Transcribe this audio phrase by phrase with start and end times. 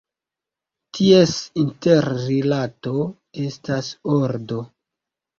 [0.99, 2.93] Ties interrilato
[3.43, 4.59] estas ordo.